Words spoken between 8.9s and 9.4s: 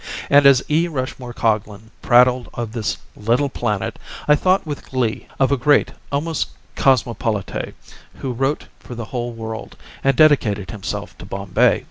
the whole